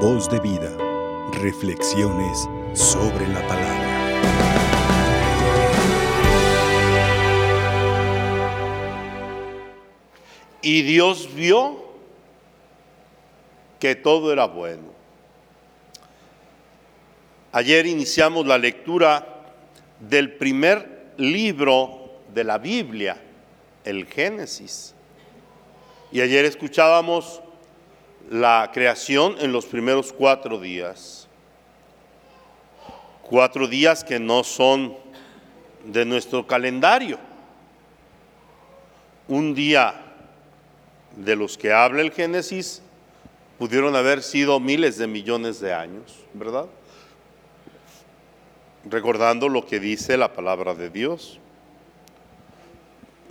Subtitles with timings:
[0.00, 0.70] Voz de vida.
[1.40, 3.86] Reflexiones sobre la palabra.
[10.60, 11.82] Y Dios vio
[13.80, 14.92] que todo era bueno.
[17.52, 19.46] Ayer iniciamos la lectura
[19.98, 23.16] del primer libro de la Biblia,
[23.82, 24.94] el Génesis.
[26.12, 27.40] Y ayer escuchábamos
[28.30, 31.28] la creación en los primeros cuatro días.
[33.22, 34.96] Cuatro días que no son
[35.84, 37.18] de nuestro calendario.
[39.28, 39.94] Un día
[41.16, 42.82] de los que habla el Génesis
[43.58, 46.66] pudieron haber sido miles de millones de años, ¿verdad?
[48.84, 51.40] Recordando lo que dice la palabra de Dios.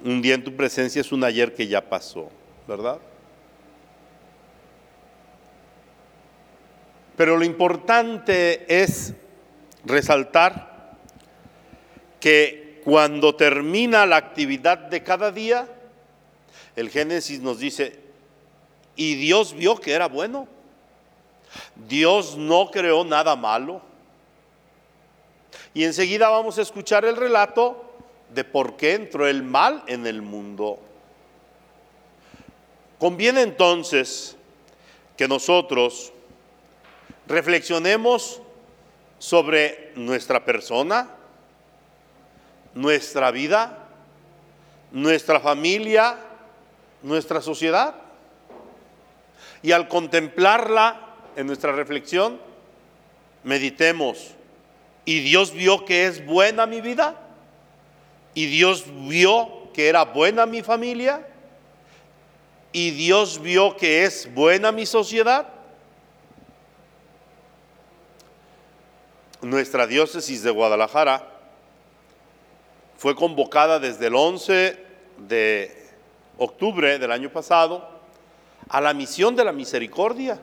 [0.04, 2.30] Un día en tu presencia es un ayer que ya pasó,
[2.68, 3.00] ¿verdad?
[7.16, 9.14] Pero lo importante es
[9.86, 10.96] resaltar
[12.20, 15.68] que cuando termina la actividad de cada día,
[16.76, 18.00] el Génesis nos dice,
[18.96, 20.48] y Dios vio que era bueno.
[21.88, 23.82] Dios no creó nada malo.
[25.74, 27.94] Y enseguida vamos a escuchar el relato
[28.34, 30.80] de por qué entró el mal en el mundo.
[33.00, 34.36] Conviene entonces
[35.18, 36.14] que nosotros
[37.28, 38.42] reflexionemos
[39.20, 41.10] sobre nuestra persona,
[42.74, 43.88] nuestra vida,
[44.92, 46.18] nuestra familia,
[47.02, 47.96] nuestra sociedad.
[49.62, 52.40] Y al contemplarla en nuestra reflexión,
[53.44, 54.32] meditemos.
[55.06, 57.20] ¿Y Dios vio que es buena mi vida?
[58.34, 61.26] ¿Y Dios vio que era buena mi familia?
[62.72, 65.55] ¿Y Dios vio que es buena mi sociedad?
[69.46, 71.24] Nuestra diócesis de Guadalajara
[72.98, 74.76] fue convocada desde el 11
[75.20, 75.86] de
[76.40, 77.88] octubre del año pasado
[78.68, 80.40] a la misión de la misericordia.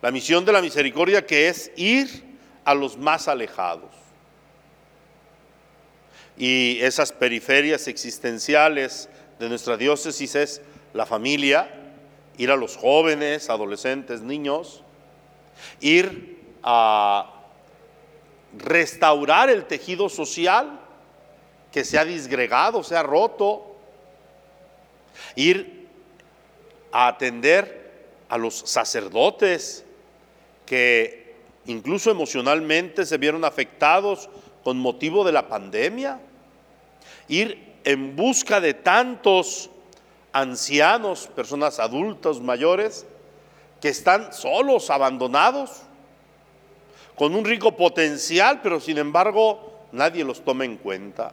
[0.00, 2.24] La misión de la misericordia que es ir
[2.64, 3.92] a los más alejados.
[6.36, 10.62] Y esas periferias existenciales de nuestra diócesis es
[10.94, 11.70] la familia,
[12.38, 14.82] ir a los jóvenes, adolescentes, niños,
[15.80, 17.30] ir a
[18.56, 20.80] restaurar el tejido social
[21.70, 23.74] que se ha disgregado, se ha roto,
[25.34, 25.88] ir
[26.92, 27.82] a atender
[28.28, 29.84] a los sacerdotes
[30.66, 31.34] que
[31.66, 34.28] incluso emocionalmente se vieron afectados
[34.62, 36.20] con motivo de la pandemia,
[37.28, 39.70] ir en busca de tantos
[40.32, 43.06] ancianos, personas adultas, mayores,
[43.80, 45.82] que están solos, abandonados,
[47.16, 51.32] con un rico potencial, pero sin embargo nadie los toma en cuenta.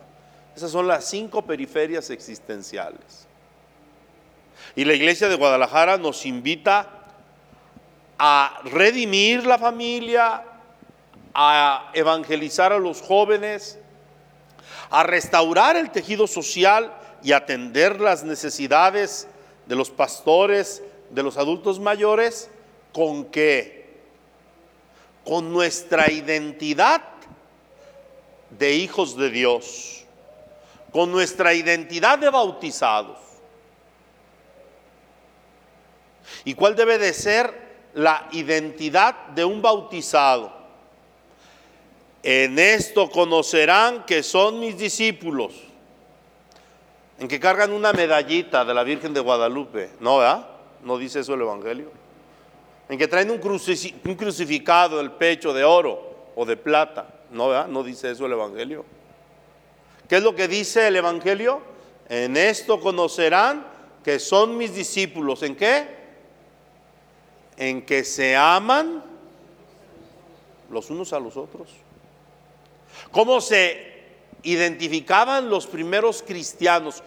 [0.55, 3.27] Esas son las cinco periferias existenciales.
[4.75, 6.87] Y la iglesia de Guadalajara nos invita
[8.17, 10.43] a redimir la familia,
[11.33, 13.79] a evangelizar a los jóvenes,
[14.89, 19.27] a restaurar el tejido social y atender las necesidades
[19.65, 22.49] de los pastores, de los adultos mayores,
[22.91, 23.78] con qué?
[25.29, 27.03] Con nuestra identidad
[28.49, 30.03] de hijos de Dios,
[30.91, 33.19] con nuestra identidad de bautizados.
[36.45, 37.53] ¿Y cuál debe de ser
[37.93, 40.51] la identidad de un bautizado?
[42.23, 45.53] En esto conocerán que son mis discípulos.
[47.19, 49.91] En que cargan una medallita de la Virgen de Guadalupe.
[49.99, 50.47] ¿No, verdad?
[50.83, 51.91] ¿No dice eso el Evangelio?
[52.89, 57.07] En que traen un, crucificado en el pecho de oro o de plata.
[57.31, 57.67] ¿No?
[57.67, 58.83] ¿No dice eso el Evangelio?
[60.07, 61.61] ¿Qué es lo que dice el Evangelio?
[62.09, 63.67] En esto conocerán
[64.03, 65.43] que son mis discípulos.
[65.43, 65.85] ¿En qué?
[67.57, 69.03] En que se aman
[70.71, 71.69] los unos a los otros.
[73.11, 73.99] ¿Cómo se
[74.41, 77.03] identificaban los primeros cristianos?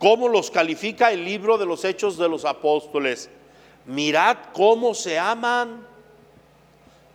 [0.00, 3.30] ¿Cómo los califica el libro de los Hechos de los Apóstoles?
[3.86, 5.86] Mirad cómo se aman.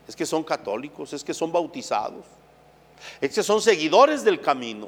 [0.07, 2.25] Es que son católicos, es que son bautizados,
[3.19, 4.87] es que son seguidores del camino.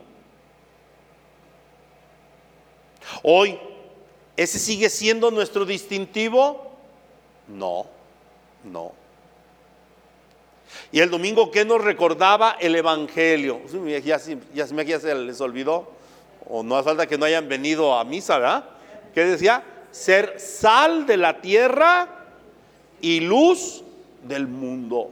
[3.23, 3.59] Hoy,
[4.37, 6.71] ¿ese sigue siendo nuestro distintivo?
[7.49, 7.85] No,
[8.63, 8.93] no.
[10.91, 13.59] Y el domingo, ¿qué nos recordaba el Evangelio?
[14.03, 15.91] Ya se les olvidó,
[16.47, 18.69] o no hace falta que no hayan venido a misa, ¿verdad?
[19.13, 19.63] ¿Qué decía?
[19.91, 22.07] Ser sal de la tierra
[23.01, 23.83] y luz
[24.23, 25.11] del mundo.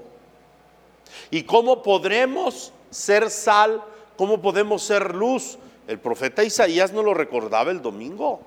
[1.31, 3.81] ¿Y cómo podremos ser sal?
[4.15, 5.57] ¿Cómo podemos ser luz?
[5.87, 8.41] El profeta Isaías nos lo recordaba el domingo.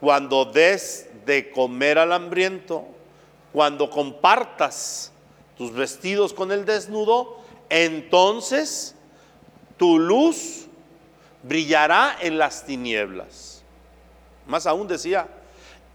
[0.00, 2.84] Cuando des de comer al hambriento,
[3.52, 5.12] cuando compartas
[5.56, 7.38] tus vestidos con el desnudo,
[7.68, 8.94] entonces
[9.76, 10.66] tu luz
[11.42, 13.59] brillará en las tinieblas.
[14.50, 15.28] Más aún decía,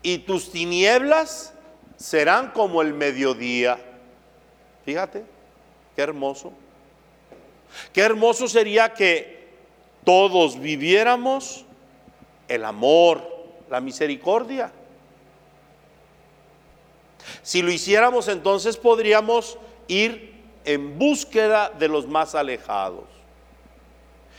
[0.02, 1.54] y tus tinieblas
[1.98, 3.78] serán como el mediodía.
[4.86, 5.26] Fíjate,
[5.94, 6.54] qué hermoso.
[7.92, 9.50] Qué hermoso sería que
[10.06, 11.66] todos viviéramos
[12.48, 13.30] el amor,
[13.70, 14.72] la misericordia.
[17.44, 19.58] Si lo hiciéramos entonces podríamos
[19.90, 23.04] ir en búsqueda de los más alejados.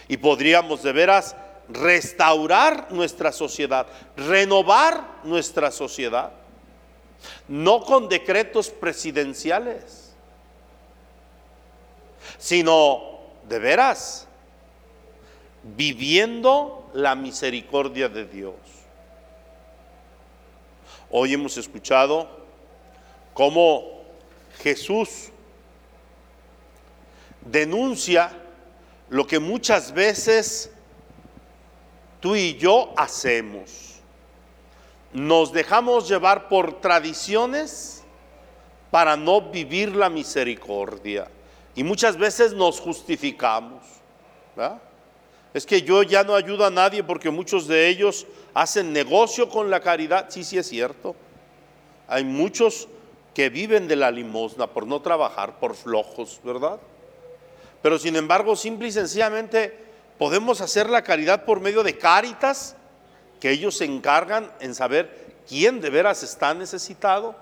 [0.08, 1.36] Y podríamos de veras
[1.68, 3.86] restaurar nuestra sociedad,
[4.16, 6.32] renovar nuestra sociedad,
[7.48, 10.14] no con decretos presidenciales,
[12.38, 14.26] sino de veras
[15.62, 18.54] viviendo la misericordia de Dios.
[21.10, 22.28] Hoy hemos escuchado
[23.32, 24.02] cómo
[24.58, 25.30] Jesús
[27.40, 28.32] denuncia
[29.08, 30.70] lo que muchas veces
[32.20, 34.00] tú y yo hacemos.
[35.12, 38.04] Nos dejamos llevar por tradiciones
[38.90, 41.28] para no vivir la misericordia.
[41.74, 43.84] Y muchas veces nos justificamos.
[45.52, 49.70] Es que yo ya no ayudo a nadie porque muchos de ellos hacen negocio con
[49.70, 50.26] la caridad.
[50.28, 51.14] Sí, sí es cierto.
[52.08, 52.88] Hay muchos
[53.34, 56.78] que viven de la limosna por no trabajar, por flojos, ¿verdad?
[57.82, 59.85] Pero sin embargo, simple y sencillamente
[60.18, 62.76] podemos hacer la caridad por medio de cáritas,
[63.40, 67.34] que ellos se encargan en saber quién de veras está necesitado.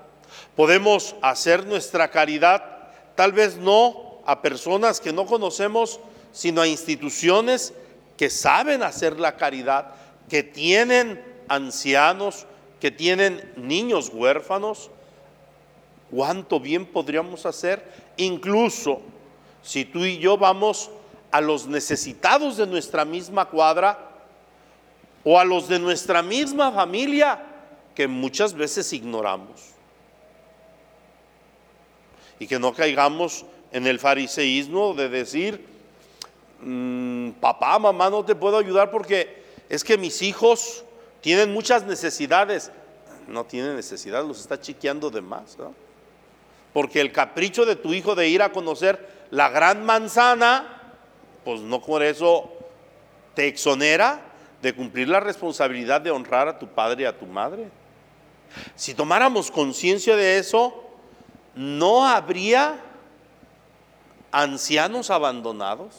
[0.57, 6.01] Podemos hacer nuestra caridad, tal vez no a personas que no conocemos,
[6.33, 7.73] sino a instituciones
[8.17, 9.93] que saben hacer la caridad,
[10.29, 12.47] que tienen ancianos,
[12.81, 14.91] que tienen niños huérfanos.
[16.11, 17.85] ¿Cuánto bien podríamos hacer?
[18.17, 19.01] Incluso
[19.63, 20.91] si tú y yo vamos
[21.35, 23.99] a los necesitados de nuestra misma cuadra
[25.25, 27.45] o a los de nuestra misma familia
[27.93, 29.73] que muchas veces ignoramos.
[32.39, 35.67] Y que no caigamos en el fariseísmo de decir,
[36.61, 40.85] mm, papá, mamá, no te puedo ayudar porque es que mis hijos
[41.21, 42.71] tienen muchas necesidades.
[43.27, 45.57] No tienen necesidad, los está chiqueando de más.
[46.73, 50.74] Porque el capricho de tu hijo de ir a conocer la gran manzana,
[51.45, 52.51] pues no por eso
[53.35, 54.21] te exonera
[54.63, 57.69] de cumplir la responsabilidad de honrar a tu padre y a tu madre.
[58.75, 60.85] Si tomáramos conciencia de eso,
[61.55, 62.81] no habría
[64.33, 65.95] ancianos abandonados.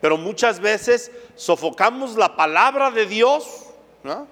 [0.00, 3.66] Pero muchas veces sofocamos la palabra de Dios.
[4.02, 4.26] ¿no?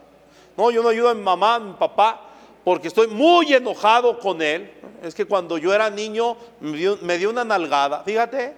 [0.57, 2.21] no, yo no ayudo a mi mamá, a mi papá,
[2.65, 4.73] porque estoy muy enojado con él.
[5.03, 8.03] Es que cuando yo era niño me dio, una nalgada.
[8.05, 8.55] Fíjate,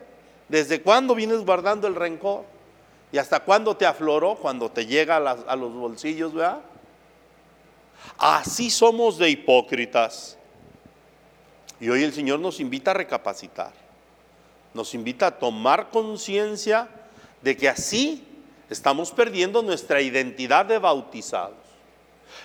[0.48, 2.44] ¿desde cuándo vienes guardando el rencor?
[3.10, 4.36] ¿Y hasta cuándo te afloró?
[4.36, 6.60] Cuando te llega a, a los bolsillos, ¿verdad?
[8.18, 10.38] Así somos de hipócritas.
[11.80, 13.72] Y hoy el Señor nos invita a recapacitar.
[14.74, 16.88] Nos invita a tomar conciencia
[17.42, 18.26] de que así
[18.70, 21.56] estamos perdiendo nuestra identidad de bautizados.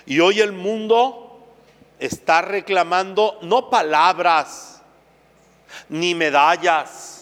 [0.06, 1.46] Y hoy el mundo
[1.98, 4.82] está reclamando no palabras
[5.88, 7.17] ni medallas.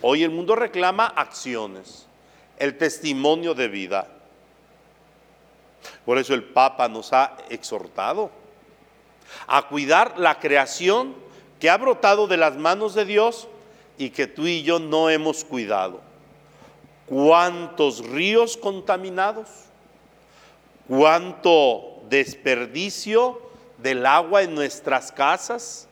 [0.00, 2.06] Hoy el mundo reclama acciones,
[2.58, 4.08] el testimonio de vida.
[6.04, 8.30] Por eso el Papa nos ha exhortado
[9.46, 11.14] a cuidar la creación
[11.60, 13.48] que ha brotado de las manos de Dios
[13.98, 16.00] y que tú y yo no hemos cuidado.
[17.06, 19.48] ¿Cuántos ríos contaminados?
[20.86, 23.40] ¿Cuánto desperdicio
[23.78, 25.86] del agua en nuestras casas,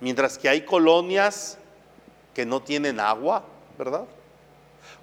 [0.00, 1.58] mientras que hay colonias
[2.34, 3.44] que no tienen agua,
[3.78, 4.04] ¿verdad?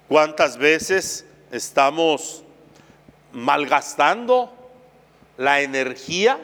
[0.08, 2.42] ¿Cuántas veces estamos
[3.32, 4.52] malgastando
[5.36, 6.38] la energía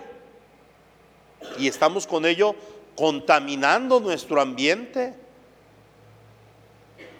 [1.58, 2.54] y estamos con ello
[2.96, 5.14] contaminando nuestro ambiente?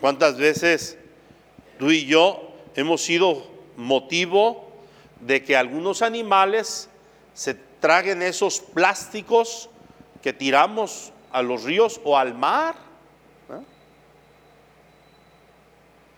[0.00, 0.99] ¿Cuántas veces
[1.78, 3.46] tú y yo hemos sido
[3.76, 4.68] motivo
[5.20, 6.88] de que algunos animales
[7.35, 9.68] se traguen esos plásticos
[10.23, 12.75] que tiramos a los ríos o al mar.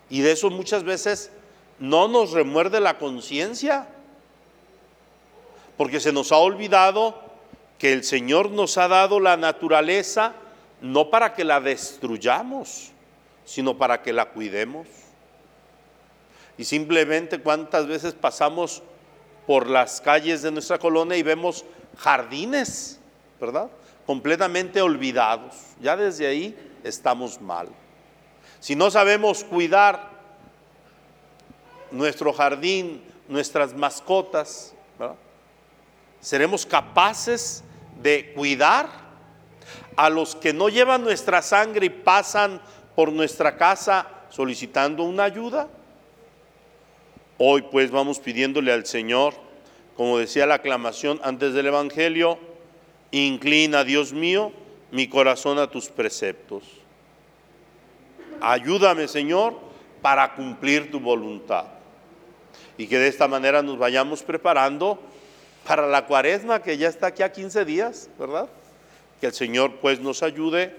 [0.09, 1.31] Y de eso muchas veces
[1.79, 3.87] no nos remuerde la conciencia,
[5.77, 7.21] porque se nos ha olvidado
[7.77, 10.33] que el Señor nos ha dado la naturaleza
[10.81, 12.91] no para que la destruyamos,
[13.45, 14.87] sino para que la cuidemos.
[16.57, 18.83] Y simplemente cuántas veces pasamos
[19.47, 21.65] por las calles de nuestra colonia y vemos
[21.97, 22.99] jardines,
[23.39, 23.69] ¿verdad?
[24.05, 25.55] Completamente olvidados.
[25.81, 27.69] Ya desde ahí estamos mal.
[28.59, 30.09] Si no sabemos cuidar
[31.91, 34.73] nuestro jardín, nuestras mascotas,
[36.19, 37.63] seremos capaces
[38.01, 38.89] de cuidar
[39.95, 42.61] a los que no llevan nuestra sangre y pasan
[42.95, 45.67] por nuestra casa solicitando una ayuda.
[47.37, 49.33] Hoy pues vamos pidiéndole al Señor,
[49.95, 52.37] como decía la aclamación antes del Evangelio,
[53.11, 54.51] inclina, Dios mío,
[54.91, 56.78] mi corazón a tus preceptos.
[58.41, 59.59] Ayúdame, Señor,
[60.01, 61.65] para cumplir tu voluntad.
[62.77, 64.99] Y que de esta manera nos vayamos preparando
[65.67, 68.47] para la cuaresma que ya está aquí a 15 días, ¿verdad?
[69.19, 70.75] Que el Señor pues nos ayude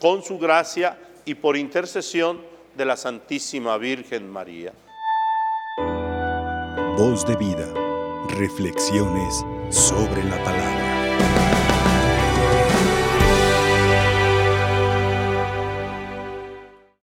[0.00, 2.40] con su gracia y por intercesión
[2.76, 4.72] de la Santísima Virgen María.
[6.96, 7.68] Voz de vida,
[8.28, 10.91] reflexiones sobre la palabra.